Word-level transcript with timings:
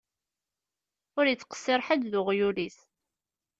Ur 1.17 1.25
ittqessir 1.27 1.79
ḥedd 1.87 2.03
d 2.11 2.13
uɣyul-is. 2.19 2.77